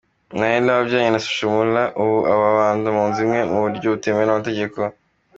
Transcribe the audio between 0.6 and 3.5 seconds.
wabyaranye na Social Mula ubu babana mu nzu imwe